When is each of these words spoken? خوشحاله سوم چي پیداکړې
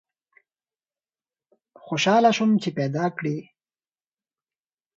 خوشحاله 1.83 2.31
سوم 2.37 2.51
چي 2.61 2.69
پیداکړې 2.77 3.37